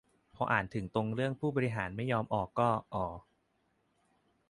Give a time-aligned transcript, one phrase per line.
[0.35, 3.13] พออ่านถึงตรงเรื่องผู้บริหารไม่ยอมออกก็ อ่อออ